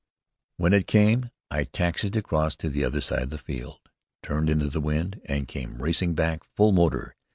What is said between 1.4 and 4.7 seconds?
I taxied across to the other side of the field, turned into